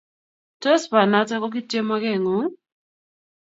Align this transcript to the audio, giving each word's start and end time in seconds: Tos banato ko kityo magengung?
Tos 0.61 0.83
banato 0.93 1.33
ko 1.41 1.47
kityo 1.53 1.81
magengung? 1.89 2.49